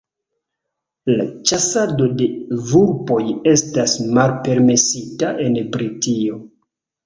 ĉasado 1.51 2.07
de 2.23 2.31
vulpoj 2.71 3.21
estas 3.53 3.95
malpermesita 4.19 5.33
en 5.49 5.65
Britio. 5.79 6.45